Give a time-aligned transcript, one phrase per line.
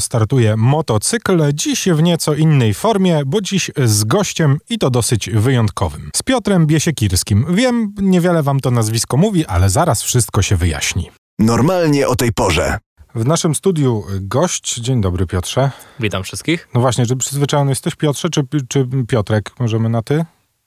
[0.00, 6.10] Startuje motocykl, dziś w nieco innej formie, bo dziś z gościem i to dosyć wyjątkowym.
[6.16, 7.46] Z Piotrem Biesiekirskim.
[7.50, 11.10] Wiem, niewiele wam to nazwisko mówi, ale zaraz wszystko się wyjaśni.
[11.38, 12.78] Normalnie o tej porze.
[13.14, 14.74] W naszym studiu gość.
[14.74, 15.70] Dzień dobry, Piotrze.
[16.00, 16.68] Witam wszystkich.
[16.74, 19.52] No właśnie, czy przyzwyczajony jesteś, Piotrze, czy, czy Piotrek?
[19.58, 20.24] Możemy na ty?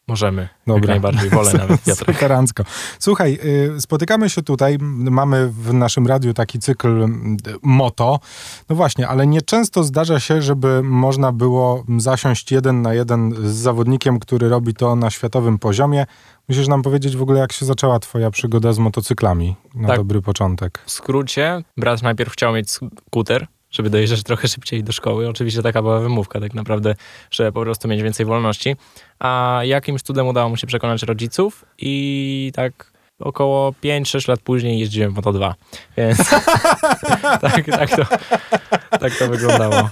[0.10, 0.50] Możemy.
[0.68, 0.82] Dobra.
[0.82, 2.16] Jak najbardziej wolę nawet Piotrek.
[2.16, 2.64] Superancko.
[3.00, 3.40] Słuchaj,
[3.78, 7.06] y, spotykamy się tutaj, mamy w naszym radiu taki cykl
[7.64, 8.20] moto.
[8.70, 14.20] No właśnie, ale nieczęsto zdarza się, żeby można było zasiąść jeden na jeden z zawodnikiem,
[14.20, 16.06] który robi to na światowym poziomie.
[16.50, 19.98] Musisz nam powiedzieć w ogóle, jak się zaczęła twoja przygoda z motocyklami na tak.
[19.98, 20.84] dobry początek.
[20.86, 25.30] W skrócie, brat najpierw chciał mieć skuter, żeby dojeżdżać trochę szybciej do szkoły.
[25.30, 26.96] Oczywiście taka była wymówka tak naprawdę,
[27.32, 28.76] żeby po prostu mieć więcej wolności.
[29.20, 35.12] A jakimś cudem udało mu się przekonać rodziców i tak około 5-6 lat później jeździłem
[35.12, 35.56] Moto 2.
[35.98, 36.30] Więc
[37.42, 38.06] tak, tak, to,
[39.00, 39.90] tak to wyglądało.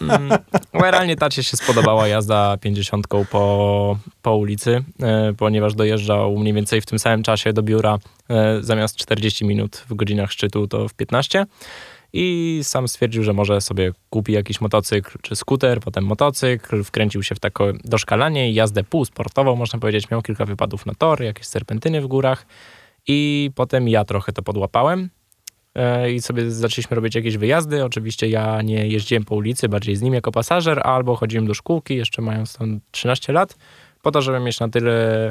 [0.00, 0.38] Mm,
[0.72, 6.86] realnie tacie się spodobała jazda 50 po, po ulicy, e, ponieważ dojeżdżał mniej więcej w
[6.86, 7.98] tym samym czasie do biura
[8.30, 11.46] e, zamiast 40 minut w godzinach szczytu to w 15
[12.12, 17.34] i sam stwierdził, że może sobie kupi jakiś motocykl czy skuter, potem motocykl, wkręcił się
[17.34, 20.10] w takie doszkalanie i jazdę półsportową, można powiedzieć.
[20.10, 22.46] Miał kilka wypadów na tor, jakieś serpentyny w górach
[23.06, 25.10] i potem ja trochę to podłapałem
[25.74, 27.84] e, i sobie zaczęliśmy robić jakieś wyjazdy.
[27.84, 31.96] Oczywiście ja nie jeździłem po ulicy, bardziej z nim jako pasażer, albo chodziłem do szkółki,
[31.96, 33.56] jeszcze mając tam 13 lat,
[34.02, 35.28] po to, żeby mieć na tyle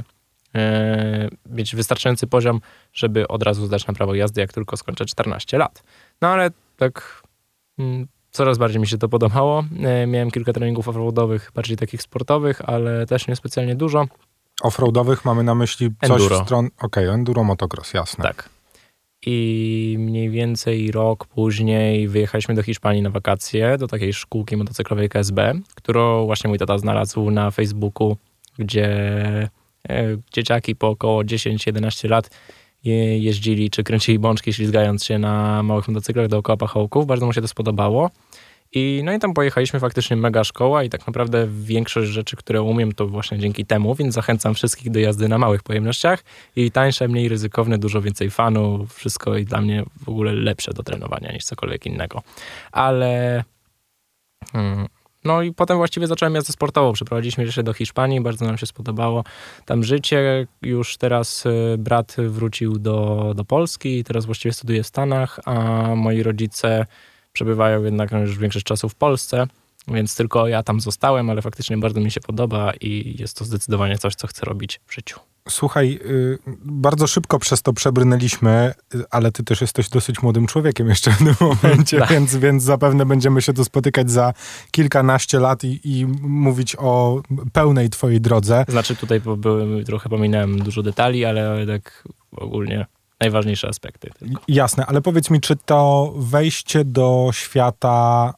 [0.56, 2.62] e, mieć wystarczający poziom,
[2.94, 5.84] żeby od razu zdać na prawo jazdy, jak tylko skończę 14 lat.
[6.22, 7.24] No ale tak
[7.80, 9.64] mm, coraz bardziej mi się to podobało.
[9.84, 14.06] E, miałem kilka treningów offroadowych, bardziej takich sportowych, ale też niespecjalnie dużo.
[14.62, 16.40] Offroadowych mamy na myśli coś enduro.
[16.40, 16.68] w stronę...
[16.82, 18.24] Okej, okay, enduro, motocross, jasne.
[18.24, 18.50] Tak.
[19.26, 25.54] I mniej więcej rok później wyjechaliśmy do Hiszpanii na wakacje, do takiej szkółki motocyklowej KSB,
[25.76, 28.18] którą właśnie mój tata znalazł na Facebooku,
[28.60, 28.90] gdzie
[29.90, 32.30] e, dzieciaki po około 10-11 lat
[32.84, 37.06] jeździli czy kręcili bączki, ślizgając się na małych motocyklach dookoła pachołków.
[37.06, 38.10] Bardzo mu się to spodobało.
[38.74, 42.92] I, no i tam pojechaliśmy faktycznie mega szkoła i tak naprawdę większość rzeczy, które umiem,
[42.92, 46.24] to właśnie dzięki temu, więc zachęcam wszystkich do jazdy na małych pojemnościach
[46.56, 50.84] i tańsze, mniej ryzykowne, dużo więcej fanu, wszystko i dla mnie w ogóle lepsze do
[50.84, 52.22] trenowania niż cokolwiek innego.
[52.72, 53.44] Ale
[54.52, 54.88] hmm,
[55.24, 56.94] no i potem właściwie zacząłem jazdę sportową.
[56.94, 59.24] Przeprowadziliśmy się do Hiszpanii, bardzo nam się spodobało
[59.66, 60.48] tam życie.
[60.62, 65.56] Już teraz y, brat wrócił do, do Polski, teraz właściwie studiuje w Stanach, a
[65.96, 66.86] moi rodzice
[67.34, 69.48] przebywają jednak już większość czasu w Polsce.
[69.88, 73.98] Więc tylko ja tam zostałem, ale faktycznie bardzo mi się podoba i jest to zdecydowanie
[73.98, 75.20] coś, co chcę robić w życiu.
[75.50, 80.90] Słuchaj, y, bardzo szybko przez to przebrnęliśmy, y, ale ty też jesteś dosyć młodym człowiekiem
[80.90, 82.10] jeszcze w tym momencie, tak.
[82.10, 84.34] więc, więc zapewne będziemy się tu spotykać za
[84.72, 87.22] kilkanaście lat i, i mówić o
[87.54, 88.66] pełnej twojej drodze.
[88.68, 92.86] Znaczy tutaj byłem, trochę pominąłem dużo detali, ale tak ogólnie
[93.20, 94.10] najważniejsze aspekty.
[94.20, 94.42] Tylko.
[94.48, 98.34] Jasne, ale powiedz mi, czy to wejście do świata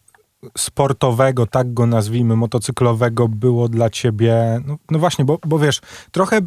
[0.57, 5.81] sportowego, tak go nazwijmy, motocyklowego było dla ciebie, no, no właśnie, bo, bo wiesz,
[6.11, 6.39] trochę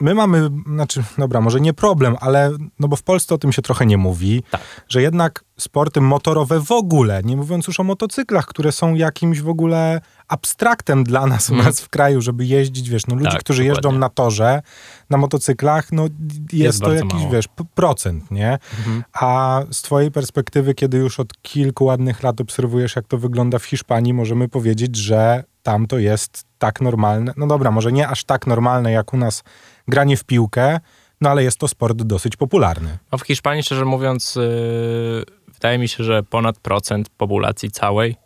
[0.00, 3.62] my mamy, znaczy, dobra, może nie problem, ale no bo w Polsce o tym się
[3.62, 4.60] trochę nie mówi, tak.
[4.88, 9.48] że jednak sporty motorowe w ogóle, nie mówiąc już o motocyklach, które są jakimś w
[9.48, 11.64] ogóle abstraktem dla nas, mm.
[11.64, 13.88] nas w kraju, żeby jeździć, wiesz, no ludzie, tak, którzy dokładnie.
[13.88, 14.62] jeżdżą na torze,
[15.10, 17.30] na motocyklach, no jest, jest to jakiś, mało.
[17.30, 18.58] wiesz, procent, nie?
[18.78, 19.04] Mhm.
[19.12, 23.64] A z twojej perspektywy, kiedy już od kilku ładnych lat obserwujesz, jak to wygląda w
[23.64, 28.46] Hiszpanii, możemy powiedzieć, że tam to jest tak normalne, no dobra, może nie aż tak
[28.46, 29.42] normalne jak u nas
[29.88, 30.80] granie w piłkę,
[31.20, 32.98] no ale jest to sport dosyć popularny.
[33.10, 35.24] A w Hiszpanii, szczerze mówiąc, yy,
[35.54, 38.16] wydaje mi się, że ponad procent populacji całej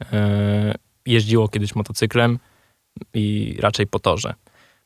[0.00, 0.08] yy,
[1.06, 2.38] jeździło kiedyś motocyklem
[3.14, 4.34] i raczej po torze.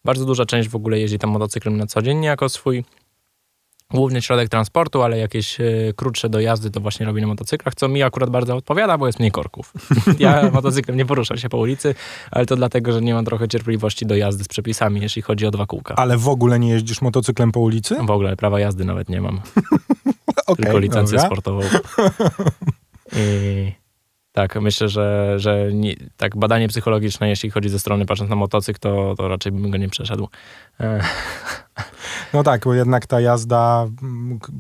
[0.05, 2.85] Bardzo duża część w ogóle jeździ tam motocyklem na co dzień jako swój
[3.91, 5.65] główny środek transportu, ale jakieś e,
[5.97, 9.31] krótsze dojazdy to właśnie robi na motocyklach, co mi akurat bardzo odpowiada, bo jest mniej
[9.31, 9.73] korków.
[10.19, 11.95] ja motocyklem nie poruszam się po ulicy,
[12.31, 15.51] ale to dlatego, że nie mam trochę cierpliwości do jazdy z przepisami, jeśli chodzi o
[15.51, 15.95] dwa kółka.
[15.97, 17.97] Ale w ogóle nie jeździsz motocyklem po ulicy?
[18.07, 19.41] W ogóle, prawa jazdy nawet nie mam.
[20.47, 21.29] okay, Tylko licencję dobra.
[21.29, 21.61] sportową.
[23.17, 23.73] I...
[24.33, 28.81] Tak, myślę, że, że nie, tak badanie psychologiczne, jeśli chodzi ze strony patrząc na motocykl,
[28.81, 30.29] to, to raczej bym go nie przeszedł.
[30.81, 31.01] E.
[32.35, 33.87] No tak, bo jednak ta jazda,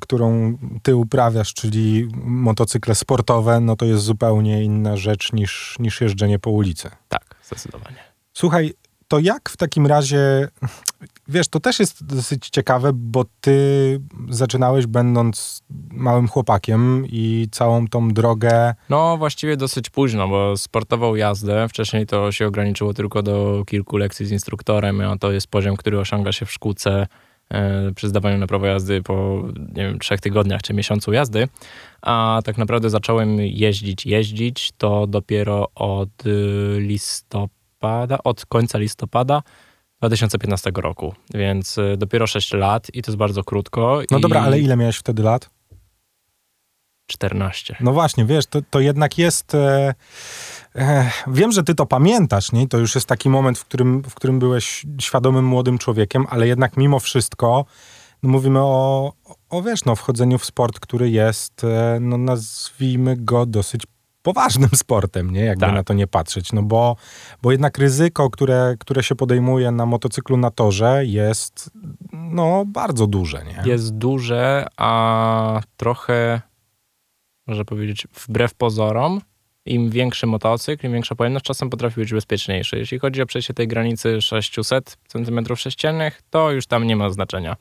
[0.00, 6.38] którą ty uprawiasz, czyli motocykle sportowe, no to jest zupełnie inna rzecz niż, niż jeżdżenie
[6.38, 6.90] po ulicy.
[7.08, 7.96] Tak, zdecydowanie.
[8.32, 8.74] Słuchaj,
[9.08, 10.48] to jak w takim razie,
[11.28, 18.08] wiesz, to też jest dosyć ciekawe, bo ty zaczynałeś będąc małym chłopakiem i całą tą
[18.08, 18.74] drogę...
[18.88, 21.68] No właściwie dosyć późno, bo sportował jazdę.
[21.68, 25.98] Wcześniej to się ograniczyło tylko do kilku lekcji z instruktorem, a to jest poziom, który
[25.98, 27.06] osiąga się w szkółce
[27.94, 31.48] przy zdawaniu na prawo jazdy po, nie wiem, trzech tygodniach czy miesiącu jazdy.
[32.02, 39.42] A tak naprawdę zacząłem jeździć, jeździć to dopiero od y, listopada, od końca listopada
[39.98, 44.02] 2015 roku, więc y, dopiero 6 lat i to jest bardzo krótko.
[44.10, 45.50] No i dobra, ale ile miałeś wtedy lat?
[47.06, 47.76] 14.
[47.80, 49.54] No właśnie, wiesz, to, to jednak jest...
[49.54, 49.94] E,
[50.76, 52.68] e, wiem, że ty to pamiętasz, nie?
[52.68, 56.76] To już jest taki moment, w którym, w którym byłeś świadomym młodym człowiekiem, ale jednak
[56.76, 57.64] mimo wszystko
[58.24, 59.12] no mówimy o,
[59.50, 63.82] o, wiesz, no, wchodzeniu w sport, który jest, e, no nazwijmy go dosyć
[64.22, 65.44] poważnym sportem, nie?
[65.44, 65.74] Jakby Tak.
[65.74, 66.96] na to nie patrzeć, no bo,
[67.42, 71.70] bo jednak ryzyko, które, które się podejmuje na motocyklu na torze jest,
[72.12, 73.70] no, bardzo duże, nie?
[73.70, 76.42] Jest duże, a trochę,
[77.46, 79.20] można powiedzieć, wbrew pozorom,
[79.66, 82.78] im większy motocykl, im większa pojemność, czasem potrafi być bezpieczniejszy.
[82.78, 87.56] Jeśli chodzi o przejście tej granicy 600 cm3, to już tam nie ma znaczenia.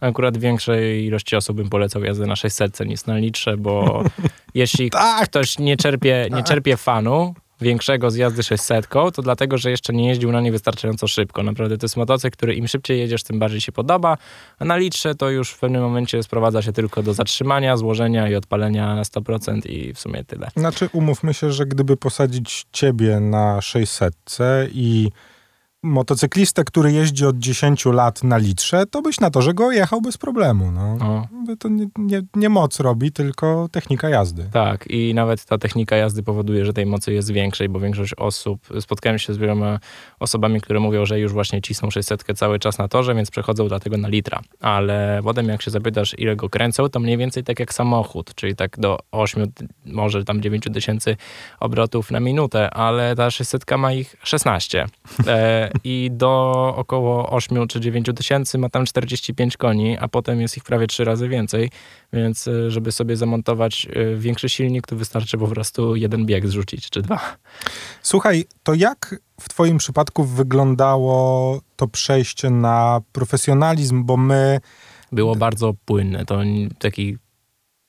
[0.00, 4.02] Akurat większej ilości osób bym polecał jazdę na 600 niż na litrze, bo
[4.54, 5.28] jeśli Tak.
[5.28, 10.08] ktoś nie czerpie, nie czerpie fanu większego z jazdy 600, to dlatego, że jeszcze nie
[10.08, 11.42] jeździł na niej wystarczająco szybko.
[11.42, 14.16] Naprawdę to jest motocykl, który im szybciej jedziesz, tym bardziej się podoba,
[14.58, 18.34] a na litrze to już w pewnym momencie sprowadza się tylko do zatrzymania, złożenia i
[18.34, 20.50] odpalenia na 100% i w sumie tyle.
[20.56, 24.14] Znaczy, umówmy się, że gdyby posadzić ciebie na 600
[24.72, 25.10] i
[25.84, 30.00] motocyklistę, który jeździ od 10 lat na litrze, to byś na to, że go jechał
[30.00, 30.70] bez problemu.
[30.70, 30.96] No.
[31.00, 31.26] O,
[31.58, 34.48] To nie, nie, nie moc robi, tylko technika jazdy.
[34.52, 38.68] tak, i nawet ta technika jazdy powoduje, że tej mocy jest większej, bo większość osób,
[38.80, 39.78] spotkałem się z wieloma
[40.20, 43.96] osobami, które mówią, że już właśnie cisną 600 cały czas na torze, więc przechodzą dlatego
[43.96, 44.40] na litra.
[44.60, 48.56] Ale potem jak się zapytasz, ile go kręcą, to mniej więcej tak jak samochód, czyli
[48.56, 49.52] tak do 8,
[49.86, 51.16] może tam 9 tysięcy
[51.60, 54.86] obrotów na minutę, ale ta 600 ma ich 16.
[55.26, 60.56] E, I do około 8 czy 9 tysięcy ma tam 45 koni, a potem jest
[60.56, 61.70] ich prawie 3 razy więcej,
[62.12, 66.90] więc e, żeby sobie zamontować e, większy silnik, to wystarczy po prostu jeden bieg zrzucić,
[66.90, 67.36] czy dwa.
[68.02, 74.60] Słuchaj, to jak w twoim przypadku wyglądało to przejście na profesjonalizm, bo my...
[75.12, 76.40] Było bardzo płynne, to
[76.78, 77.16] taki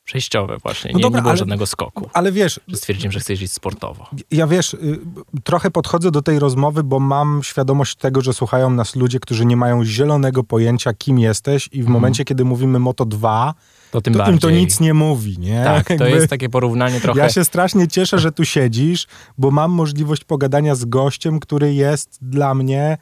[0.06, 2.10] przejściowy właśnie, No nie, dobra, nie było ale- żadnego skoku.
[2.13, 4.07] Ale wiesz, stwierdziłem, że chcę jeździć sportowo.
[4.31, 5.00] ja wiesz, y,
[5.44, 9.57] trochę podchodzę do tej rozmowy, bo mam świadomość tego, że słuchają nas ludzie, którzy nie
[9.57, 13.54] mają zielonego pojęcia, kim jesteś i w momencie, kiedy mówimy Moto 2,
[13.92, 14.34] To tym to bardziej.
[14.34, 15.63] im to nic nie mówi, nie?
[15.63, 17.19] Tak, to Jakby- jest takie porównanie trochę...
[17.19, 22.18] Ja się strasznie cieszę, że tu siedzisz, bo mam możliwość pogadania z gościem, który jest
[22.22, 22.98] dla mnie,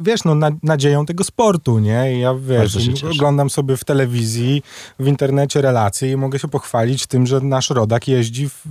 [0.00, 2.16] wiesz, no, na, nadzieją tego sportu, nie?
[2.16, 2.78] I ja, wiesz,
[3.14, 4.62] oglądam sobie w telewizji,
[4.98, 8.62] w internecie relacje i mogę się pochwalić tym, że nasz rodak jeździ w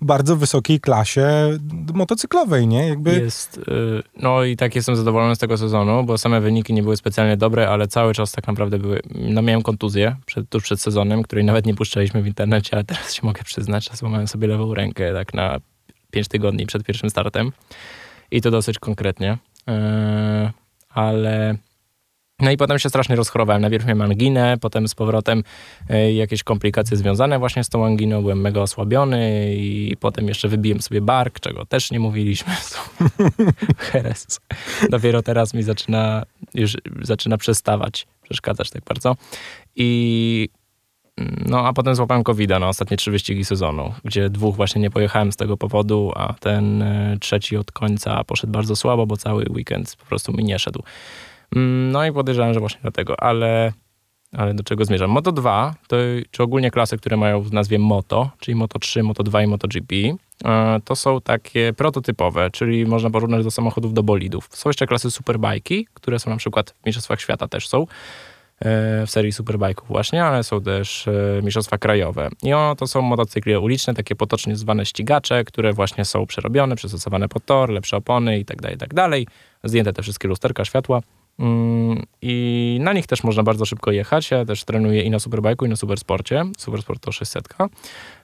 [0.00, 1.28] bardzo wysokiej klasie
[1.94, 2.88] motocyklowej, nie?
[2.88, 3.20] Jakby...
[3.20, 3.62] Jest, y,
[4.16, 7.68] no i tak jestem zadowolony z tego sezonu, bo same wyniki nie były specjalnie dobre,
[7.68, 9.00] ale cały czas tak naprawdę były.
[9.14, 13.14] No miałem kontuzję przed, tuż przed sezonem, której nawet nie puszczaliśmy w internecie, ale teraz
[13.14, 15.60] się mogę przyznać, że złamałem sobie lewą rękę tak na
[16.10, 17.52] 5 tygodni przed pierwszym startem
[18.30, 19.38] i to dosyć konkretnie,
[20.88, 21.58] ale
[22.40, 23.62] no i potem się strasznie rozchorowałem.
[23.62, 25.42] Najpierw miałem anginę, potem z powrotem
[25.90, 28.22] y, jakieś komplikacje związane właśnie z tą anginą.
[28.22, 32.52] Byłem mega osłabiony i potem jeszcze wybiłem sobie bark, czego też nie mówiliśmy.
[33.78, 34.40] Heres.
[34.90, 36.22] Dopiero teraz mi zaczyna,
[36.54, 39.16] już zaczyna przestawać, przeszkadzać tak bardzo.
[39.76, 40.48] I
[41.48, 45.32] no, a potem złapałem covid na ostatnie trzy wyścigi sezonu, gdzie dwóch właśnie nie pojechałem
[45.32, 49.96] z tego powodu, a ten y, trzeci od końca poszedł bardzo słabo, bo cały weekend
[49.96, 50.82] po prostu mi nie szedł.
[51.56, 53.72] Mm, No i podejrzewam, że właśnie dlatego, ale,
[54.32, 55.10] ale do czego zmierzam?
[55.10, 55.96] Moto 2, to,
[56.30, 59.94] czy ogólnie klasy, które mają w nazwie Moto, czyli Moto 3, Moto 2 i MotoGP,
[60.44, 64.48] e, to są takie prototypowe, czyli można porównać do samochodów do bolidów.
[64.52, 67.86] Są jeszcze klasy superbajki, które są na przykład w Mistrzostwach Świata też są, e,
[68.60, 71.12] w serii superbajków właśnie, ale są też e,
[71.42, 72.28] mistrzostwa krajowe.
[72.42, 77.28] I ono to są motocykle uliczne, takie potocznie zwane ścigacze, które właśnie są przerobione, przystosowane
[77.28, 78.90] pod tor, lepsze opony i tak dalej, tak.
[79.64, 81.00] Zdjęte te wszystkie lusterka, światła.
[81.38, 84.30] Mm, I na nich też można bardzo szybko jechać.
[84.30, 86.44] Ja też trenuję i na Superbike'u, i na Supersporcie.
[86.58, 87.48] Supersport to 600.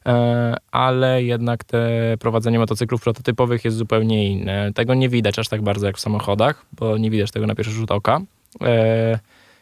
[0.07, 1.88] E, Ale jednak te
[2.21, 4.73] prowadzenie motocyklów prototypowych jest zupełnie inne.
[4.73, 7.73] Tego nie widać aż tak bardzo jak w samochodach, bo nie widać tego na pierwszy
[7.73, 8.21] rzut oka.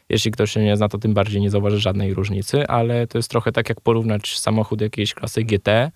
[0.09, 3.29] Jeśli ktoś się nie zna, to tym bardziej nie zauważy żadnej różnicy, ale to jest
[3.29, 5.91] trochę tak jak porównać samochód jakiejś klasy GT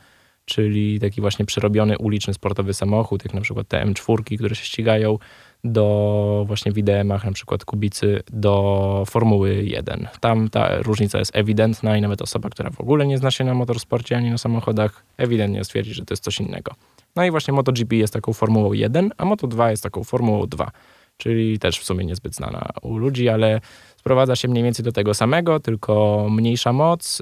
[0.47, 5.17] czyli taki właśnie przerobiony uliczny sportowy samochód, jak na przykład te M4, które się ścigają,
[5.63, 10.07] do właśnie w IDM-ach, na przykład Kubicy, do Formuły 1.
[10.19, 13.53] Tam ta różnica jest ewidentna i nawet osoba, która w ogóle nie zna się na
[13.53, 16.71] motorsporcie ani na samochodach, ewidentnie stwierdzi, że to jest coś innego.
[17.15, 20.71] No i właśnie MotoGP jest taką Formułą 1, a Moto2 jest taką Formułą 2,
[21.17, 23.61] czyli też w sumie niezbyt znana u ludzi, ale
[24.07, 27.21] sprowadza się mniej więcej do tego samego, tylko mniejsza moc,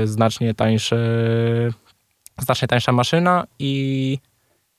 [0.00, 0.98] yy, znacznie tańsze,
[2.38, 4.18] znacznie tańsza maszyna i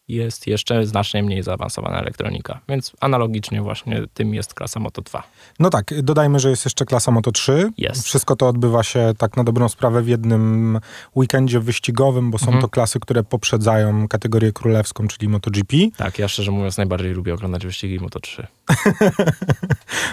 [0.10, 2.60] jest jeszcze znacznie mniej zaawansowana elektronika.
[2.70, 5.24] Więc analogicznie właśnie tym jest klasa Moto 2.
[5.60, 7.72] No tak, dodajmy, że jest jeszcze klasa Moto 3.
[7.78, 8.06] Jest.
[8.06, 10.80] Wszystko to odbywa się tak na dobrą sprawę w jednym
[11.16, 12.62] weekendzie wyścigowym, bo są Mhm.
[12.62, 15.78] to klasy, które poprzedzają kategorię królewską, czyli MotoGP.
[15.98, 18.48] Tak, ja szczerze mówiąc najbardziej lubię oglądać wyścigi Moto 3.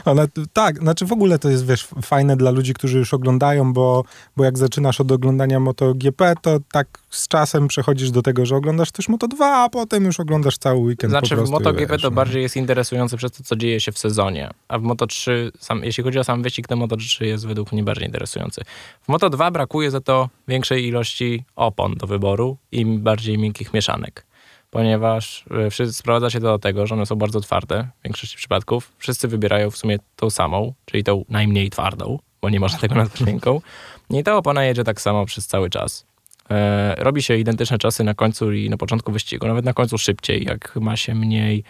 [0.08, 4.04] Ale tak, znaczy w ogóle to jest, wiesz, fajne dla ludzi, którzy już oglądają, bo,
[4.36, 8.90] bo jak zaczynasz od oglądania MotoGP, to tak z czasem przechodzisz do tego, że oglądasz
[8.90, 11.52] też Moto2, a potem już oglądasz cały weekend Znaczy po w prostu.
[11.52, 12.14] MotoGP wiesz, to no.
[12.14, 16.04] bardziej jest interesujące przez to, co dzieje się w sezonie, a w Moto3, sam, jeśli
[16.04, 18.62] chodzi o sam wyścig, to Moto3 jest według mnie bardziej interesujący.
[19.02, 24.25] W Moto2 brakuje za to większej ilości opon do wyboru i bardziej miękkich mieszanek,
[24.76, 25.45] ponieważ
[25.78, 28.92] e, sprowadza się to do tego, że one są bardzo twarde w większości przypadków.
[28.99, 33.21] Wszyscy wybierają w sumie tą samą, czyli tą najmniej twardą, bo nie można tego nazwać
[33.30, 33.61] miękką.
[34.11, 36.06] I ta opona jedzie tak samo przez cały czas.
[36.50, 40.45] E, robi się identyczne czasy na końcu i na początku wyścigu, nawet na końcu szybciej,
[40.45, 41.64] jak ma się mniej,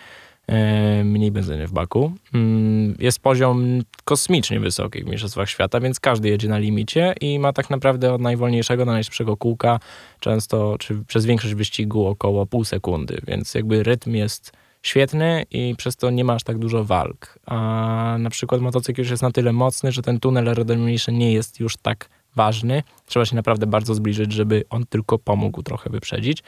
[1.05, 2.13] mniej benzyny w baku.
[2.35, 7.53] Mm, Jest poziom kosmicznie wysoki w Mistrzostwach Świata, więc każdy jedzie na limicie i ma
[7.53, 9.81] tak naprawdę od najwolniejszego do najszybszego kółka
[10.21, 15.97] często, czy przez większość wyścigu około pół sekundy, więc jakby rytm jest świetny i przez
[15.97, 17.39] to nie ma aż tak dużo walk.
[17.47, 21.61] A na przykład motocykl już jest na tyle mocny, że ten tunel aerodynamiczny nie jest
[21.61, 22.83] już tak ważny.
[23.07, 26.43] Trzeba się naprawdę bardzo zbliżyć, żeby on tylko pomógł trochę wyprzedzić.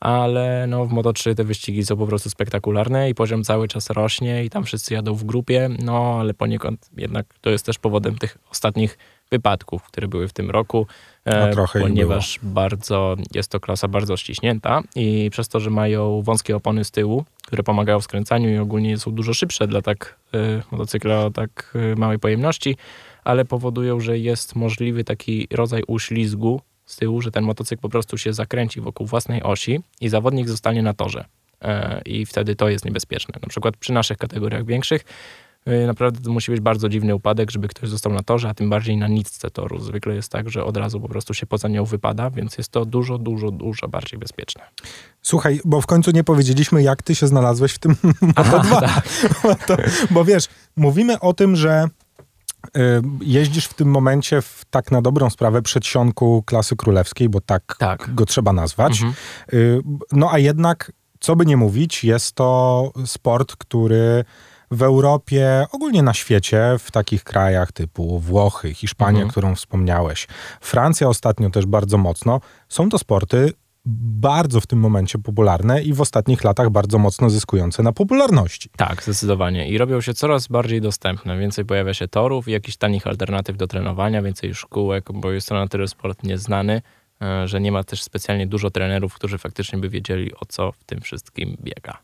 [0.00, 4.44] Ale no, w Moto3 te wyścigi są po prostu spektakularne i poziom cały czas rośnie
[4.44, 8.38] i tam wszyscy jadą w grupie, no ale poniekąd jednak to jest też powodem tych
[8.50, 8.98] ostatnich
[9.30, 10.86] wypadków, które były w tym roku,
[11.24, 16.22] e, No, ich ponieważ bardzo jest to klasa bardzo ściśnięta i przez to, że mają
[16.22, 20.18] wąskie opony z tyłu, które pomagają w skręcaniu i ogólnie są dużo szybsze dla tak
[20.34, 22.76] e, motocykla o tak e, małej pojemności,
[23.24, 28.18] ale powodują, że jest możliwy taki rodzaj uślizgu z tyłu, że ten motocykl po prostu
[28.18, 31.24] się zakręci wokół własnej osi i zawodnik zostanie na torze.
[31.62, 33.34] E, I wtedy to jest niebezpieczne.
[33.42, 35.04] Na przykład przy naszych kategoriach większych
[35.64, 38.70] e, naprawdę to musi być bardzo dziwny upadek, żeby ktoś został na torze, a tym
[38.70, 39.80] bardziej na nitce toru.
[39.80, 42.84] Zwykle jest tak, że od razu po prostu się poza nią wypada, więc jest to
[42.84, 44.62] dużo, dużo, dużo bardziej bezpieczne.
[45.22, 48.80] Słuchaj, bo w końcu nie powiedzieliśmy, jak ty się znalazłeś w tym Moto2.
[49.66, 49.90] tak.
[50.10, 51.88] bo, wiesz, mówimy o tym, że
[53.20, 58.14] jeździsz w tym momencie w tak na dobrą sprawę przedsionku klasy królewskiej, bo tak, Tak.
[58.14, 58.92] go trzeba nazwać.
[58.92, 59.14] Mhm.
[59.52, 59.80] Y,
[60.12, 64.24] no a jednak, co by nie mówić, jest to sport, który
[64.70, 69.30] w Europie, ogólnie na świecie, w takich krajach typu Włochy, Hiszpania, Mhm.
[69.30, 70.28] którą wspomniałeś,
[70.60, 73.52] Francja ostatnio też bardzo mocno, są to sporty
[73.86, 78.70] bardzo w tym momencie popularne i w ostatnich latach bardzo mocno zyskujące na popularności.
[78.76, 79.68] Tak, zdecydowanie.
[79.68, 81.38] I robią się coraz bardziej dostępne.
[81.38, 85.54] Więcej pojawia się torów i jakichś tanich alternatyw do trenowania, więcej szkółek, bo jest to
[85.54, 86.82] na tyle sport nieznany,
[87.22, 90.84] e, że nie ma też specjalnie dużo trenerów, którzy faktycznie by wiedzieli, o co w
[90.84, 91.98] tym wszystkim biega.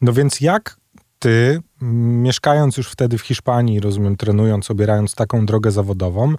[0.00, 0.76] No więc jak
[1.18, 6.34] ty, mieszkając już wtedy w Hiszpanii, rozumiem, trenując, obierając taką drogę zawodową,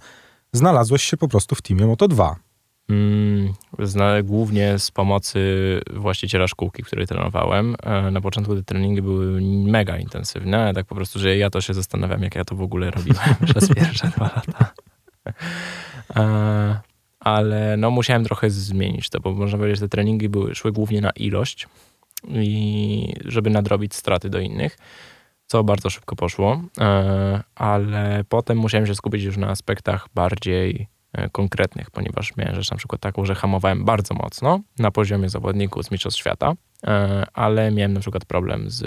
[0.54, 2.47] znalazłeś się po prostu w teamie Moto 2?
[2.90, 5.40] Mm, Znane głównie z pomocy
[5.94, 7.76] właściciela szkółki, której trenowałem.
[7.84, 9.42] E, na początku te treningi były
[9.72, 12.92] mega intensywne, tak po prostu, że ja to się zastanawiam, jak ja to w ogóle
[12.92, 14.74] robiłem przez pierwsze dwa lata.
[16.16, 16.80] E,
[17.20, 21.02] ale no, musiałem trochę zmienić to, bo można powiedzieć, że te treningi były, szły głównie
[21.02, 21.68] na ilość
[22.34, 24.78] i żeby nadrobić straty do innych,
[25.46, 30.88] co bardzo szybko poszło, e, ale potem musiałem się skupić już na aspektach bardziej
[31.32, 35.92] konkretnych, ponieważ miałem rzecz na przykład taką, że hamowałem bardzo mocno na poziomie zawodników z
[35.92, 38.84] Mistrzostw Świata, e, ale miałem na przykład problem z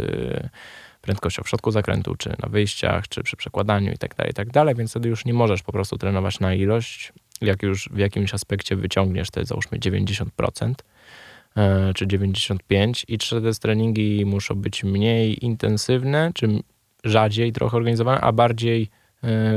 [1.01, 4.51] prędkością w środku zakrętu, czy na wyjściach, czy przy przekładaniu i tak dalej, i tak
[4.75, 8.77] więc wtedy już nie możesz po prostu trenować na ilość, jak już w jakimś aspekcie
[8.77, 10.75] wyciągniesz te załóżmy 90%,
[11.57, 16.49] e, czy 95% i te treningi muszą być mniej intensywne, czy
[17.05, 19.00] rzadziej trochę organizowane, a bardziej e,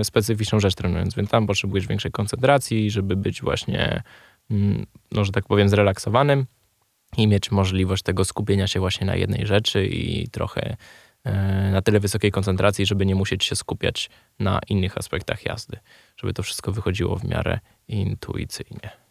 [0.04, 4.04] specyficzną rzecz trenując, więc tam potrzebujesz większej koncentracji, żeby być właśnie,
[4.52, 6.46] mm, no, że tak powiem, zrelaksowanym
[7.18, 10.76] i mieć możliwość tego skupienia się właśnie na jednej rzeczy i trochę
[11.24, 15.78] e, na tyle wysokiej koncentracji, żeby nie musieć się skupiać na innych aspektach jazdy,
[16.18, 19.03] żeby to wszystko wychodziło w miarę intuicyjnie.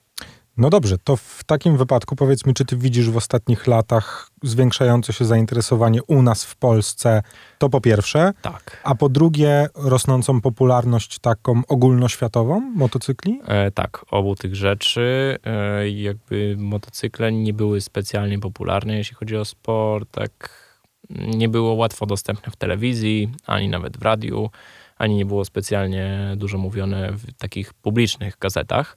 [0.57, 5.13] No dobrze, to w takim wypadku powiedz mi, czy ty widzisz w ostatnich latach zwiększające
[5.13, 7.23] się zainteresowanie u nas w Polsce,
[7.59, 8.81] to po pierwsze, Tak.
[8.85, 13.41] a po drugie rosnącą popularność taką ogólnoświatową motocykli?
[13.47, 15.39] E, tak, obu tych rzeczy.
[15.45, 20.09] E, jakby motocykle nie były specjalnie popularne, jeśli chodzi o sport.
[20.11, 20.63] Tak,
[21.11, 24.51] nie było łatwo dostępne w telewizji, ani nawet w radiu,
[24.99, 28.97] ani nie było specjalnie dużo mówione w takich publicznych gazetach.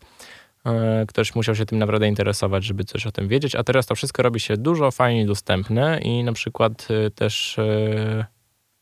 [0.65, 3.95] E, Ktoś musiał się tym naprawdę interesować, żeby coś o tym wiedzieć, a teraz to
[3.95, 8.25] wszystko robi się dużo fajniej dostępne i na przykład e, też e,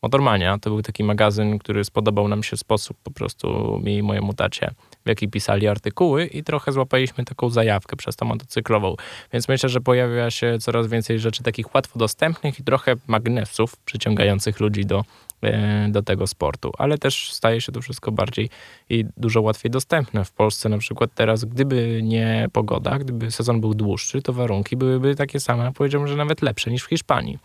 [0.04, 4.34] Motormania to był taki magazyn, który spodobał nam się sposób po prostu mi i mojemu
[4.34, 4.72] tacie,
[5.06, 8.96] w jaki pisali artykuły i trochę złapaliśmy taką zajawkę przez tą motocyklową.
[9.34, 14.60] Więc myślę, że pojawia się coraz więcej rzeczy takich łatwo dostępnych i trochę magnesów przyciągających
[14.60, 15.04] ludzi do,
[15.42, 16.72] e, do tego sportu.
[16.78, 18.50] Ale też staje się to wszystko bardziej
[18.90, 20.26] i dużo łatwiej dostępne.
[20.26, 25.16] W Polsce na przykład teraz, gdyby nie pogoda, gdyby sezon był dłuższy, to warunki byłyby
[25.16, 27.40] takie same, powiedziałbym, że nawet lepsze niż w Hiszpanii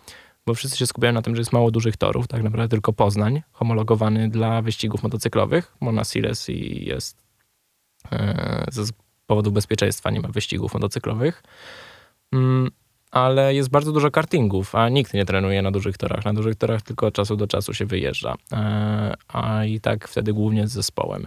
[0.48, 3.42] bo wszyscy się skupiają na tym, że jest mało dużych torów, tak naprawdę tylko Poznań,
[3.52, 5.72] homologowany dla wyścigów motocyklowych.
[5.80, 7.27] Monasiles i jest
[8.70, 8.82] ze
[9.26, 11.42] powodu bezpieczeństwa nie ma wyścigów motocyklowych.
[12.32, 12.70] Mm,
[13.10, 16.24] ale jest bardzo dużo kartingów, a nikt nie trenuje na dużych torach.
[16.24, 20.32] Na dużych torach tylko od czasu do czasu się wyjeżdża, e, a i tak wtedy
[20.32, 21.26] głównie z zespołem.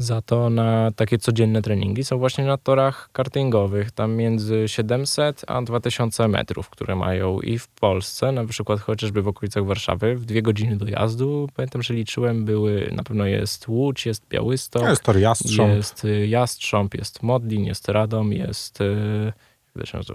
[0.00, 5.62] Za to na takie codzienne treningi są właśnie na torach kartingowych, tam między 700 a
[5.62, 10.42] 2000 metrów, które mają i w Polsce, na przykład chociażby w okolicach Warszawy, w dwie
[10.42, 11.48] godziny dojazdu.
[11.56, 15.74] Pamiętam, że liczyłem, były, na pewno jest Łódź, jest Białystok, Jest Jastrząb.
[15.76, 19.32] jest y, Jastrząb, jest Modlin, jest Radom, jest, y,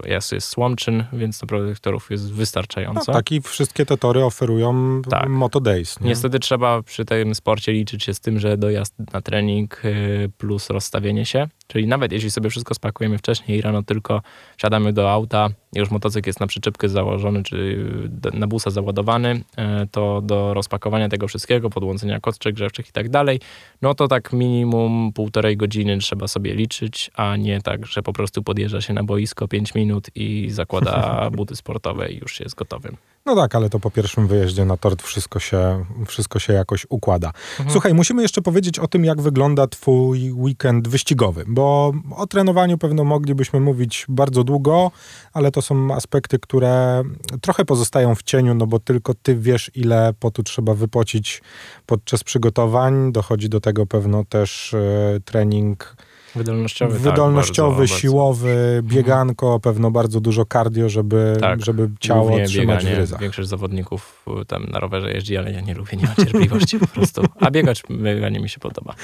[0.06, 3.12] jest, jest Słomczyn, więc naprawdę tych torów jest No, wystarczająco.
[3.12, 5.28] tak, i wszystkie te tory oferują Tak.
[5.28, 6.00] Moto Days.
[6.00, 6.08] Nie?
[6.08, 10.70] Niestety trzeba przy tym sporcie liczyć się z tym, że dojazd na trening y, plus
[10.70, 11.48] rozstawienie się.
[11.66, 14.22] Czyli nawet jeśli sobie wszystko spakujemy wcześniej i rano tylko
[14.56, 17.86] wsiadamy do auta, już motocykl jest na przyczepkę założony, czy
[18.32, 19.42] na busa załadowany, y,
[19.90, 23.40] to do rozpakowania tego wszystkiego, podłączenia kotczek grzewczych i tak dalej,
[23.82, 28.42] no to tak minimum półtorej godziny trzeba sobie liczyć, a nie tak, że po prostu
[28.42, 32.96] podjeżdża się na boisko 5 minut i zakłada buty sportowe i już jest gotowym.
[33.26, 37.32] No tak, ale to po pierwszym wyjeździe na tort wszystko się, wszystko się jakoś układa.
[37.68, 43.04] Słuchaj, musimy jeszcze powiedzieć o tym, jak wygląda twój weekend wyścigowy, bo o trenowaniu pewno
[43.04, 44.90] moglibyśmy mówić bardzo długo,
[45.32, 47.02] ale to są aspekty, które
[47.40, 51.42] trochę pozostają w cieniu, no bo tylko ty wiesz, ile potu trzeba wypocić
[51.86, 53.12] podczas przygotowań.
[53.12, 55.96] Dochodzi do tego pewno też e, trening
[56.34, 57.98] Wydolnościowy, tak, wydolnościowy, bardzo, bardzo.
[57.98, 63.20] siłowy, bieganko, pewno bardzo dużo cardio, żeby, Tak, żeby ciało trzymać w ryzach.
[63.20, 66.86] Większość zawodników y, tam na rowerze jeździ, ale ja nie lubię, nie mam cierpliwości po
[66.86, 67.22] prostu.
[67.40, 68.94] A biegać, bieganie mi się podoba.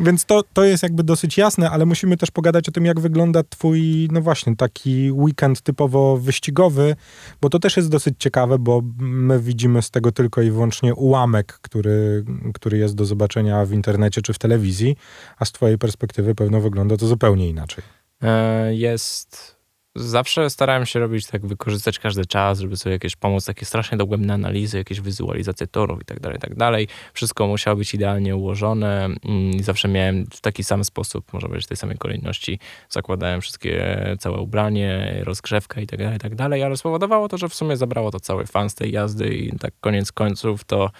[0.00, 3.42] Więc to, to jest jakby dosyć jasne, ale musimy też pogadać o tym, jak wygląda
[3.42, 6.96] twój, no właśnie, taki weekend typowo wyścigowy,
[7.40, 11.58] bo to też jest dosyć ciekawe, bo my widzimy z tego tylko i wyłącznie ułamek,
[11.62, 14.96] który, który jest do zobaczenia w internecie czy w telewizji,
[15.38, 17.84] a z twojej perspektywy pewno wygląda to zupełnie inaczej.
[18.22, 19.56] E, Jest...
[19.98, 24.34] Zawsze starałem się robić tak, wykorzystać każdy czas, żeby sobie jakieś pomóc, takie strasznie dogłębne
[24.34, 26.88] analizy, jakieś wizualizacje torów i tak dalej, tak dalej.
[27.12, 31.64] Wszystko musiało być idealnie ułożone mm, i zawsze miałem w taki sam sposób, może być
[31.64, 36.76] w tej samej kolejności, zakładałem wszystkie, całe ubranie, rozgrzewka i tak dalej, tak dalej, ale
[36.76, 40.12] spowodowało to, że w sumie zabrało to cały fan z tej jazdy i tak koniec
[40.12, 40.90] końców to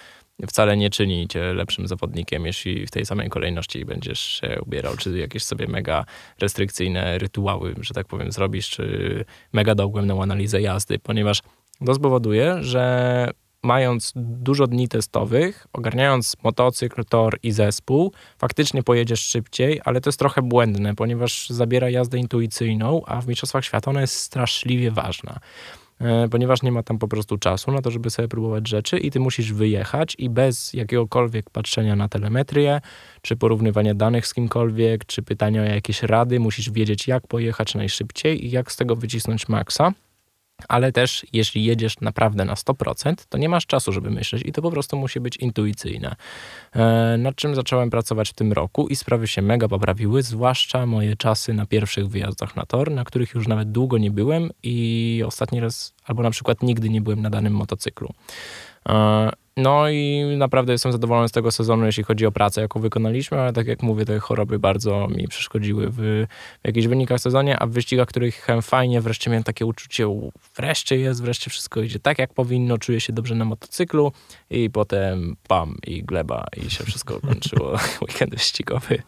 [0.47, 5.17] wcale nie czyni cię lepszym zawodnikiem, jeśli w tej samej kolejności będziesz się ubierał, czy
[5.17, 6.05] jakieś sobie mega
[6.39, 11.41] restrykcyjne rytuały, że tak powiem, zrobisz, czy mega dogłębną analizę jazdy, ponieważ
[11.85, 13.31] to spowoduje, że
[13.63, 20.19] mając dużo dni testowych, ogarniając motocykl, tor i zespół, faktycznie pojedziesz szybciej, ale to jest
[20.19, 25.39] trochę błędne, ponieważ zabiera jazdę intuicyjną, a w Mistrzostwach Świata ona jest straszliwie ważna
[26.31, 29.19] ponieważ nie ma tam po prostu czasu na to, żeby sobie próbować rzeczy i ty
[29.19, 32.81] musisz wyjechać i bez jakiegokolwiek patrzenia na telemetrię,
[33.21, 38.45] czy porównywania danych z kimkolwiek, czy pytania o jakieś rady, musisz wiedzieć jak pojechać najszybciej
[38.45, 39.93] i jak z tego wycisnąć maksa.
[40.67, 44.61] Ale też, jeśli jedziesz naprawdę na 100%, to nie masz czasu, żeby myśleć i to
[44.61, 46.15] po prostu musi być intuicyjne.
[46.75, 51.15] E, nad czym zacząłem pracować w tym roku i sprawy się mega poprawiły, zwłaszcza moje
[51.15, 55.59] czasy na pierwszych wyjazdach na tor, na których już nawet długo nie byłem i ostatni
[55.59, 58.09] raz, albo na przykład nigdy nie byłem na danym motocyklu.
[58.89, 63.39] E, no i naprawdę jestem zadowolony z tego sezonu, jeśli chodzi o pracę, jaką wykonaliśmy,
[63.39, 66.25] ale tak jak mówię, te choroby bardzo mi przeszkodziły w,
[66.63, 70.07] jakichś wynikach sezonie, a w wyścigach, których fajnie, wreszcie miałem takie uczucie,
[70.55, 74.11] wreszcie jest, wreszcie wszystko idzie tak, jak powinno, czuję się dobrze na motocyklu
[74.49, 77.71] i potem pam i gleba i się wszystko kończyło,
[78.07, 79.01] weekend wyścigowy.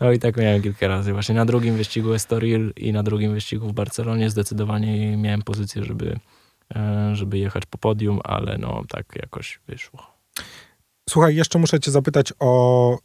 [0.00, 1.12] No i tak miałem kilka razy.
[1.12, 6.18] Właśnie na drugim wyścigu Estoril i na drugim wyścigu w Barcelonie zdecydowanie miałem pozycję, żeby
[7.12, 10.06] żeby jechać po podium, ale no tak jakoś wyszło.
[11.08, 12.98] Słuchaj, jeszcze muszę cię zapytać o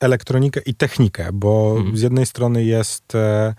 [0.00, 1.96] elektronikę i technikę, bo mhm.
[1.96, 3.54] z jednej strony jest e,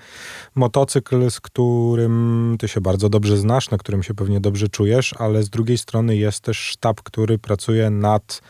[0.56, 5.44] motocykl, z którym ty się bardzo dobrze znasz, na którym się pewnie dobrze czujesz, ale
[5.44, 8.42] z drugiej strony jest też sztab, który pracuje nad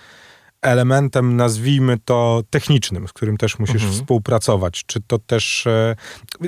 [0.61, 3.93] elementem, nazwijmy to technicznym, z którym też musisz mhm.
[3.93, 4.83] współpracować.
[4.85, 5.95] Czy to też, e,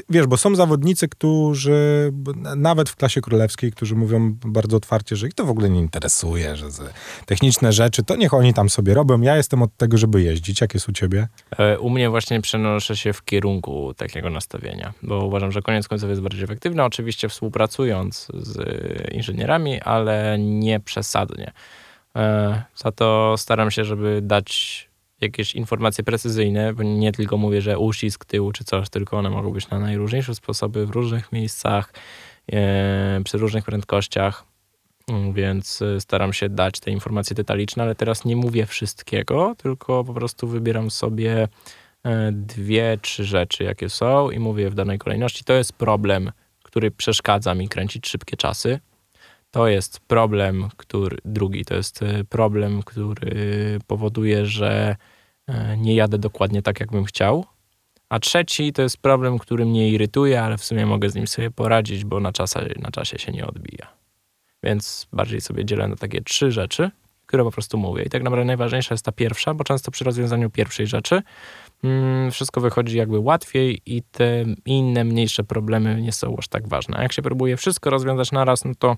[0.09, 2.11] wiesz, bo są zawodnicy, którzy
[2.55, 6.55] nawet w klasie królewskiej, którzy mówią bardzo otwarcie, że ich to w ogóle nie interesuje,
[6.55, 6.65] że
[7.25, 9.21] techniczne rzeczy, to niech oni tam sobie robią.
[9.21, 10.61] Ja jestem od tego, żeby jeździć.
[10.61, 11.27] Jak jest u ciebie?
[11.57, 16.09] E, u mnie właśnie przenoszę się w kierunku takiego nastawienia, bo uważam, że koniec końców
[16.09, 18.57] jest bardziej efektywny, oczywiście współpracując z
[19.13, 21.51] inżynierami, ale nie przesadnie.
[22.15, 24.89] E, za to staram się, żeby dać
[25.21, 29.51] jakieś informacje precyzyjne, bo nie tylko mówię, że uścisk tyłu czy coś, tylko one mogą
[29.51, 31.93] być na najróżniejsze sposoby, w różnych miejscach,
[32.51, 34.45] e, przy różnych prędkościach,
[35.09, 40.03] mm, więc e, staram się dać te informacje detaliczne, ale teraz nie mówię wszystkiego, tylko
[40.03, 41.47] po prostu wybieram sobie
[42.31, 45.43] dwie, trzy rzeczy, jakie są i mówię w danej kolejności.
[45.43, 46.31] To jest problem,
[46.63, 48.79] który przeszkadza mi kręcić szybkie czasy.
[49.51, 54.95] To jest problem, który, drugi to jest e, problem, który powoduje, że
[55.47, 57.45] e, nie jadę dokładnie tak, jakbym chciał.
[58.09, 61.51] A trzeci to jest problem, który mnie irytuje, ale w sumie mogę z nim sobie
[61.51, 63.87] poradzić, bo na, czasie, na czasie się nie odbija.
[64.63, 66.91] Więc bardziej sobie dzielę na takie trzy rzeczy,
[67.25, 68.03] które po prostu mówię.
[68.03, 71.21] I tak naprawdę najważniejsza jest ta pierwsza, bo często przy rozwiązaniu pierwszej rzeczy
[71.83, 76.97] mm, wszystko wychodzi jakby łatwiej i te inne, mniejsze problemy nie są aż tak ważne.
[76.97, 78.97] A jak się próbuje wszystko rozwiązać naraz, no to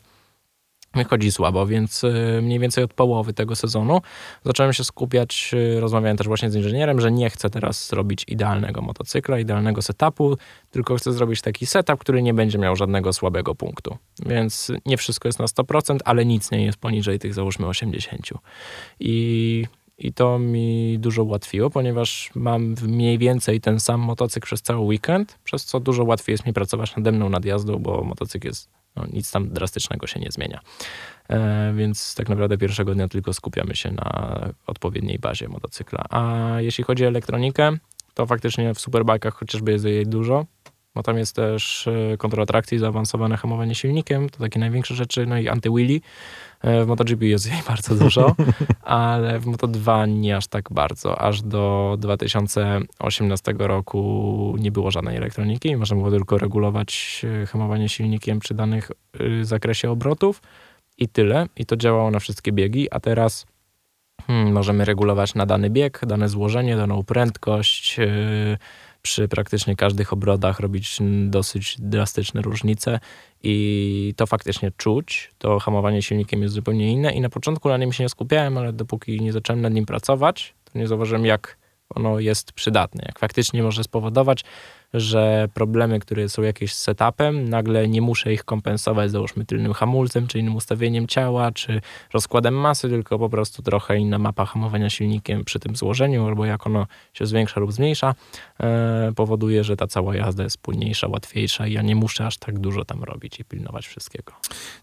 [0.94, 4.02] wychodzi słabo, więc y, mniej więcej od połowy tego sezonu
[4.46, 8.82] zacząłem się skupiać, y, rozmawiałem też właśnie z inżynierem, że nie chcę teraz zrobić idealnego
[8.82, 10.38] motocykla, idealnego setupu,
[10.72, 13.98] tylko chcę zrobić taki setup, który nie będzie miał żadnego słabego punktu.
[14.26, 18.30] Więc nie wszystko jest na 100%, ale nic nie jest poniżej tych załóżmy 80.
[19.00, 19.66] I
[20.02, 25.40] i to mi dużo ułatwiło, ponieważ mam mniej więcej ten sam motocykl przez cały weekend,
[25.44, 29.06] przez co dużo łatwiej jest mi pracować nade mną nad jazdą, bo motocykl jest no,
[29.14, 30.60] nic tam drastycznego się nie zmienia.
[31.30, 36.06] E, więc tak naprawdę pierwszego dnia tylko skupiamy się na odpowiedniej bazie motocykla.
[36.10, 37.78] A jeśli chodzi o elektronikę,
[38.14, 40.46] to faktycznie w superbajkach chociażby jest jej dużo,
[40.96, 45.38] bo tam jest też e, kontrola trakcji, zaawansowane hamowanie silnikiem, to takie największe rzeczy, no
[45.38, 46.00] i anty-wheelie.
[46.62, 48.36] E, w MotoGP jest jej bardzo dużo,
[48.82, 51.22] ale w Moto2 nie aż tak bardzo.
[51.22, 55.76] Aż do 2018 roku nie było żadnej elektroniki.
[55.76, 58.92] Można było tylko regulować e, hamowanie silnikiem przy danych
[59.42, 60.42] zakresie obrotów
[60.98, 61.46] i tyle.
[61.56, 63.46] I to działało na wszystkie biegi, a teraz
[64.28, 68.58] hmm, możemy regulować na dany bieg, dane złożenie, daną prędkość, yy,
[69.02, 73.00] przy praktycznie każdych obrotach robić dosyć drastyczne różnice
[73.44, 75.32] i to faktycznie czuć.
[75.38, 78.74] To hamowanie silnikiem jest zupełnie inne i na początku na nim się nie skupiałem, ale
[78.74, 81.58] dopóki nie zacząłem nad nim pracować, to nie zauważyłem jak
[81.96, 84.44] ono jest przydatne, jak faktycznie może spowodować,
[84.94, 90.28] że problemy, które są jakieś z setupem, nagle nie muszę ich kompensować, załóżmy tylnym hamulcem,
[90.28, 91.82] czy innym ustawieniem ciała, czy
[92.14, 96.68] rozkładem masy, tylko po prostu trochę inna mapa hamowania silnikiem przy tym złożeniu, albo jak
[96.68, 98.16] ono się zwiększa lub zmniejsza,
[98.60, 102.60] e, powoduje, że ta cała jazda jest spójniejsza, łatwiejsza i ja nie muszę aż tak
[102.60, 104.34] dużo tam robić i pilnować wszystkiego.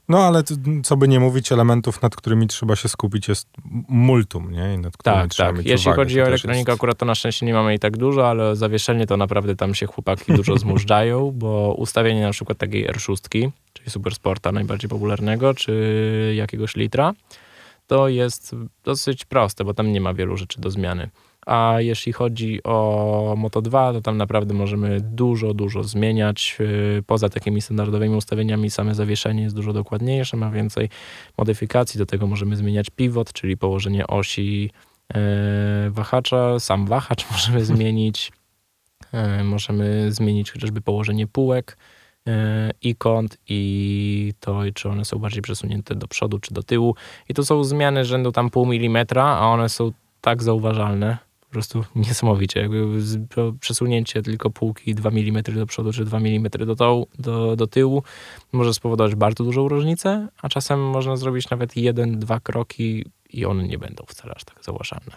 [0.09, 0.43] No ale
[0.85, 3.49] co by nie mówić, elementów, nad którymi trzeba się skupić jest
[3.89, 4.75] multum, nie?
[4.75, 5.67] I nad którymi tak, tak.
[5.67, 6.79] Jeśli uwagę, chodzi o elektronikę, jest...
[6.81, 9.87] akurat to na szczęście nie mamy jej tak dużo, ale zawieszenie to naprawdę tam się
[9.99, 16.77] chłopaki dużo zmużdżają, bo ustawienie na przykład takiej R6, czyli Supersporta najbardziej popularnego, czy jakiegoś
[16.77, 17.15] litra,
[17.87, 21.09] to jest dosyć proste, bo tam nie ma wielu rzeczy do zmiany.
[21.47, 26.57] A jeśli chodzi o Moto2, to tam naprawdę możemy dużo, dużo zmieniać.
[26.61, 30.89] Y, poza takimi standardowymi ustawieniami, same zawieszenie jest dużo dokładniejsze, ma więcej
[31.39, 31.99] modyfikacji.
[31.99, 34.71] Do tego możemy zmieniać pivot, czyli położenie osi
[35.11, 36.61] y, wahacza.
[36.61, 38.33] Sam wahacz możemy zmienić.
[39.13, 41.77] E, możemy zmienić chociażby położenie półek
[42.27, 46.95] e, i kąt i to, czy one są bardziej przesunięte do przodu czy do tyłu.
[47.29, 51.85] I to są zmiany rzędu tam pół milimetra, a one są tak zauważalne, po prostu
[51.95, 52.61] niesamowicie.
[52.61, 52.79] Jakby
[53.61, 58.03] przesunięcie tylko półki 2 mm do przodu czy 2 mm do, dołu, do, do tyłu
[58.53, 63.69] może spowodować bardzo dużą różnicę, a czasem można zrobić nawet jeden, dwa kroki i one
[63.69, 65.17] nie będą wcale aż tak zauważalne.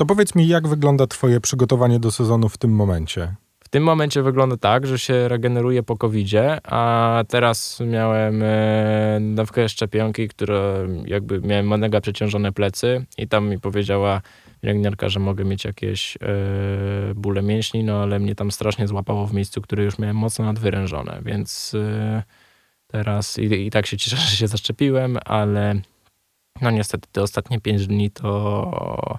[0.00, 3.34] To powiedz mi, jak wygląda twoje przygotowanie do sezonu w tym momencie?
[3.64, 9.68] W tym momencie wygląda tak, że się regeneruje po COVID-zie, a teraz miałem e, dawkę
[9.68, 10.62] szczepionki, która
[11.04, 14.20] jakby miałem mega przeciążone plecy i tam mi powiedziała
[14.60, 16.18] pielęgniarka, że mogę mieć jakieś e,
[17.14, 21.20] bóle mięśni, no ale mnie tam strasznie złapało w miejscu, które już miałem mocno nadwyrężone,
[21.24, 22.22] więc e,
[22.86, 25.80] teraz i, i tak się cieszę, że się zaszczepiłem, ale
[26.62, 29.18] no niestety te ostatnie pięć dni to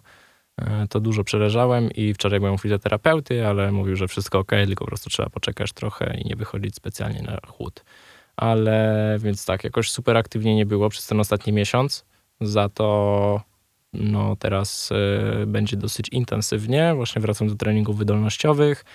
[0.90, 4.90] to dużo przeleżałem i wczoraj byłem u fizjoterapeuty, ale mówił, że wszystko ok, tylko po
[4.90, 7.84] prostu trzeba poczekać trochę i nie wychodzić specjalnie na chłód.
[8.36, 12.06] Ale więc tak, jakoś super aktywnie nie było przez ten ostatni miesiąc.
[12.42, 13.42] Za to
[13.94, 14.92] no teraz
[15.44, 16.94] y, będzie dosyć intensywnie.
[16.96, 18.86] Właśnie wracam do treningów wydolnościowych.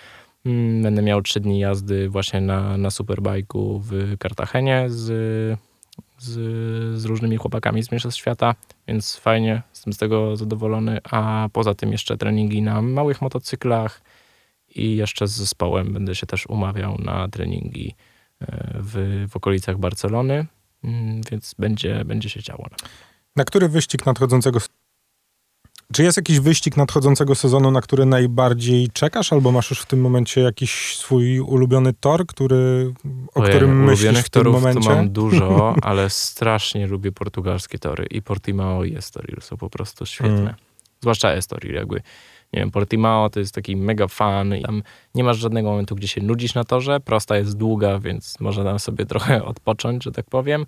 [0.46, 5.09] Mm, będę miał trzy dni jazdy właśnie na, na superbajku w Kartagenie z
[6.18, 6.33] z,
[7.00, 8.55] z różnymi chłopakami z Mistrzostw Świata,
[8.88, 11.00] więc fajnie, jestem z tego zadowolony.
[11.11, 14.02] A poza tym jeszcze treningi na małych motocyklach
[14.68, 17.94] i jeszcze z zespołem będę się też umawiał na treningi
[18.40, 20.46] e, w, w okolicach Barcelony,
[20.85, 22.66] mm, więc będzie, będzie się działo.
[23.37, 24.61] Na który wyścig nadchodzącego
[25.92, 30.01] czy jest jakiś wyścig nadchodzącego sezonu, na który najbardziej czekasz, albo masz już w tym
[30.01, 32.92] momencie jakiś swój ulubiony tor, który,
[33.35, 34.88] o Ojej, którym myślisz w tym momencie?
[34.88, 40.07] to mam dużo, ale strasznie lubię portugalskie tory i Portimao i Estoril są po prostu
[40.07, 40.37] świetne.
[40.37, 40.55] Hmm.
[41.01, 42.03] Zwłaszcza Estoril, jakby
[42.53, 44.83] nie wiem, Portimao to jest taki mega fan i tam
[45.14, 48.79] nie masz żadnego momentu, gdzie się nudzisz na torze, prosta jest długa, więc można tam
[48.79, 50.66] sobie trochę odpocząć, że tak powiem,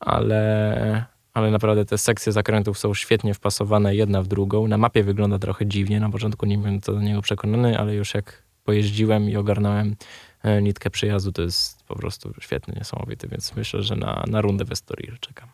[0.00, 4.68] ale ale naprawdę te sekcje zakrętów są świetnie wpasowane jedna w drugą.
[4.68, 6.00] Na mapie wygląda trochę dziwnie.
[6.00, 9.96] Na początku nie byłem co do niego przekonany, ale już jak pojeździłem i ogarnąłem
[10.42, 14.64] e, nitkę przyjazdu, to jest po prostu świetny, niesamowity, więc myślę, że na, na rundę
[14.64, 15.48] w Estoril czekam.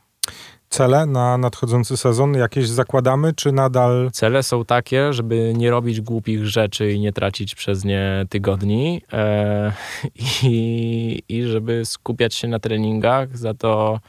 [0.70, 4.10] Cele na nadchodzący sezon jakieś zakładamy, czy nadal?
[4.12, 9.72] Cele są takie, żeby nie robić głupich rzeczy i nie tracić przez nie tygodni e,
[10.42, 14.00] i, i żeby skupiać się na treningach, za to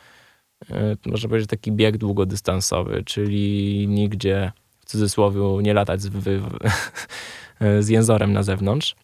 [1.05, 6.23] można powiedzieć, taki bieg długodystansowy, czyli nigdzie w cudzysłowie nie latać z, w,
[7.85, 8.95] z jęzorem na zewnątrz,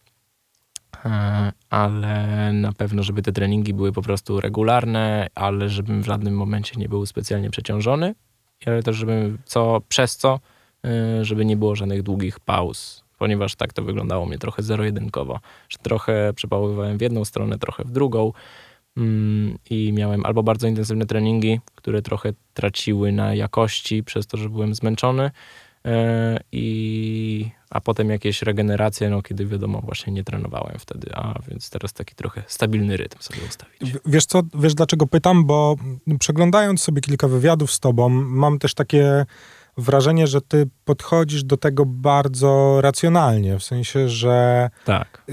[1.06, 6.38] e, ale na pewno, żeby te treningi były po prostu regularne, ale żebym w żadnym
[6.38, 8.16] momencie nie był specjalnie przeciążony,
[8.66, 10.40] ale też żebym, co, przez co,
[10.86, 15.40] e, żeby nie było żadnych długich pauz, ponieważ tak to wyglądało mnie trochę zero-jedynkowo,
[15.70, 18.32] że trochę przepaływałem w jedną stronę, trochę w drugą,
[19.70, 24.76] i miałem albo bardzo intensywne treningi, które trochę traciły na jakości przez to, że byłem
[24.76, 25.32] zmęczony,
[25.86, 31.70] e, i, a potem jakieś regeneracje, no kiedy wiadomo, właśnie nie trenowałem wtedy, a więc
[31.70, 33.94] teraz taki trochę stabilny rytm sobie ustawić.
[34.06, 35.76] Wiesz co, wiesz dlaczego pytam, bo
[36.20, 39.26] przeglądając sobie kilka wywiadów z tobą, mam też takie
[39.78, 45.24] wrażenie, że ty podchodzisz do tego bardzo racjonalnie, w sensie, że tak.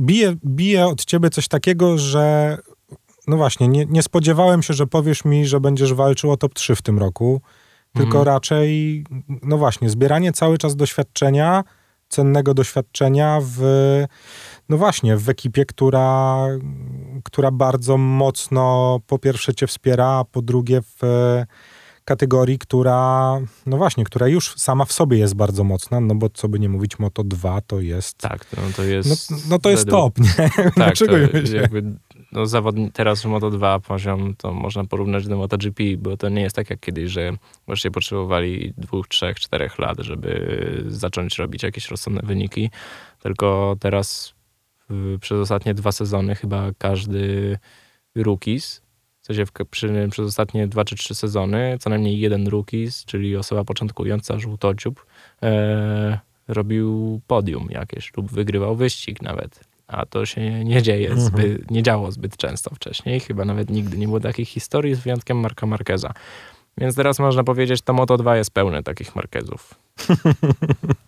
[0.00, 2.56] Bije, bije od ciebie coś takiego, że
[3.26, 6.76] no właśnie, nie, nie spodziewałem się, że powiesz mi, że będziesz walczył o top 3
[6.76, 7.40] w tym roku,
[7.92, 8.26] tylko mhm.
[8.26, 9.04] raczej,
[9.42, 11.64] no właśnie, zbieranie cały czas doświadczenia,
[12.08, 13.60] cennego doświadczenia w,
[14.68, 16.46] no właśnie, w ekipie, która,
[17.24, 21.02] która bardzo mocno po pierwsze cię wspiera, a po drugie w
[22.08, 26.48] kategorii, która, no właśnie, która już sama w sobie jest bardzo mocna, no bo co
[26.48, 28.18] by nie mówić, Moto 2 to jest...
[28.18, 29.30] Tak, no to jest...
[29.30, 30.14] No, no to jest według...
[30.14, 30.34] top, nie?
[30.56, 31.82] Tak, Dlaczego to jakby,
[32.32, 36.56] no zawod teraz Moto 2 poziom to można porównać do MotoGP, bo to nie jest
[36.56, 37.32] tak jak kiedyś, że
[37.66, 42.70] właśnie potrzebowali dwóch, trzech, czterech lat, żeby zacząć robić jakieś rozsądne wyniki,
[43.22, 44.34] tylko teraz
[45.20, 47.58] przez ostatnie dwa sezony chyba każdy
[48.16, 48.87] rookies
[49.28, 53.64] sensie w, przy, przez ostatnie dwa czy trzy sezony co najmniej jeden rookies, czyli osoba
[53.64, 55.06] początkująca, żółtociub,
[55.42, 59.60] e, robił podium jakieś lub wygrywał wyścig nawet.
[59.86, 61.26] A to się nie dzieje, mhm.
[61.26, 63.20] zbyt, nie działo zbyt często wcześniej.
[63.20, 66.12] Chyba nawet nigdy nie było takich historii z wyjątkiem Marka Marqueza.
[66.78, 69.74] Więc teraz można powiedzieć, to Moto 2 jest pełne takich Marquezów.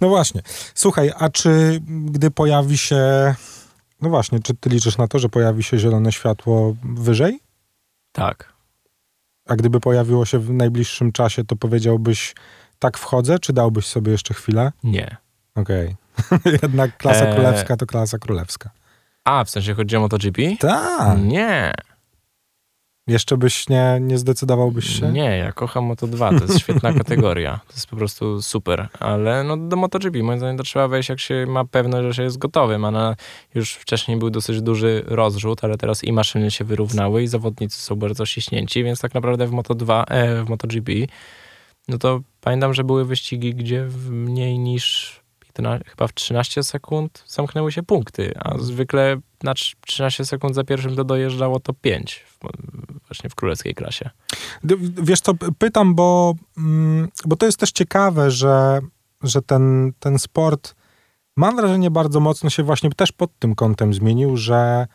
[0.00, 0.42] No właśnie.
[0.74, 3.34] Słuchaj, a czy gdy pojawi się.
[4.00, 7.40] No właśnie, czy ty liczysz na to, że pojawi się zielone światło wyżej?
[8.12, 8.52] Tak.
[9.46, 12.34] A gdyby pojawiło się w najbliższym czasie, to powiedziałbyś,
[12.78, 14.72] tak wchodzę, czy dałbyś sobie jeszcze chwilę?
[14.84, 15.16] Nie.
[15.54, 15.96] Okej.
[16.30, 16.52] Okay.
[16.62, 17.34] Jednak klasa e...
[17.34, 18.70] królewska to klasa królewska.
[19.24, 20.42] A, w sensie chodzi o MotoGP?
[20.60, 21.18] Tak.
[21.18, 21.72] Nie.
[23.06, 25.12] Jeszcze byś nie, nie zdecydowałbyś się?
[25.12, 27.60] Nie, ja kocham Moto2, to jest świetna kategoria.
[27.68, 28.88] To jest po prostu super.
[28.98, 32.22] Ale no do MotoGP moim zdaniem to trzeba wejść, jak się ma pewność, że się
[32.22, 33.16] jest gotowym, a na,
[33.54, 37.96] już wcześniej był dosyć duży rozrzut, ale teraz i maszyny się wyrównały i zawodnicy są
[37.96, 40.92] bardzo ściśnięci, więc tak naprawdę w Moto2, e, w MotoGP
[41.88, 47.24] no to pamiętam, że były wyścigi, gdzie w mniej niż 15, chyba w 13 sekund
[47.26, 49.54] zamknęły się punkty, a zwykle na
[49.86, 52.38] 13 sekund za pierwszym to dojeżdżało to 5 w,
[53.06, 54.10] właśnie w królewskiej klasie.
[55.02, 58.80] Wiesz co, pytam, bo, mm, bo to jest też ciekawe, że,
[59.22, 60.74] że ten, ten sport
[61.36, 64.86] mam wrażenie bardzo mocno się właśnie też pod tym kątem zmienił, że,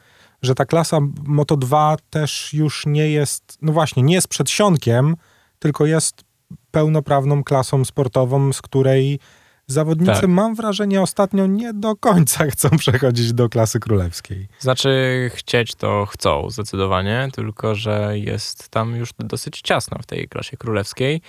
[0.41, 5.15] że ta klasa Moto2 też już nie jest, no właśnie, nie jest przedsionkiem,
[5.59, 6.23] tylko jest
[6.71, 9.19] pełnoprawną klasą sportową, z której
[9.67, 10.29] zawodnicy, Tak.
[10.29, 14.47] mam wrażenie, ostatnio nie do końca chcą przechodzić do klasy królewskiej.
[14.59, 14.91] Znaczy,
[15.33, 21.21] chcieć to chcą zdecydowanie, tylko że jest tam już dosyć ciasno w tej klasie królewskiej.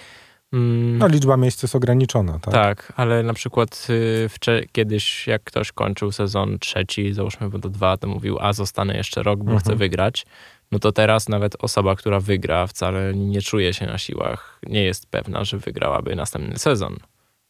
[0.52, 2.54] Mm, No, liczba miejsc jest ograniczona, tak?
[2.54, 4.28] tak, ale na przykład y,
[4.72, 9.38] kiedyś, jak ktoś kończył sezon trzeci, załóżmy do dwa, to mówił, a zostanę jeszcze rok,
[9.38, 9.60] bo Mhm.
[9.60, 10.26] chcę wygrać.
[10.72, 15.06] No to teraz nawet osoba, która wygra, wcale nie czuje się na siłach, nie jest
[15.06, 16.96] pewna, że wygrałaby następny sezon,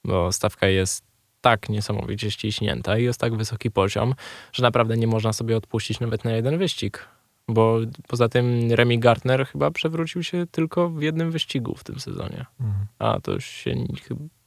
[0.05, 1.05] bo stawka jest
[1.41, 4.15] tak niesamowicie ściśnięta i jest tak wysoki poziom,
[4.53, 7.09] że naprawdę nie można sobie odpuścić nawet na jeden wyścig.
[7.49, 12.47] Bo poza tym Remy Gartner chyba przewrócił się tylko w jednym wyścigu w tym sezonie.
[12.61, 12.87] Mhm.
[12.99, 13.75] A to już się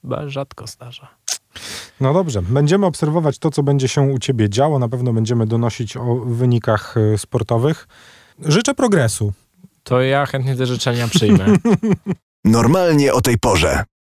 [0.02, 1.08] chyba rzadko zdarza.
[2.02, 4.80] No dobrze, będziemy obserwować to, co będzie się u ciebie działo.
[4.80, 7.88] Na pewno będziemy donosić o wynikach y, sportowych.
[8.46, 9.34] Życzę progresu.
[9.84, 11.46] To ja chętnie te życzenia przyjmę.
[12.46, 13.84] Normalnie o tej porze.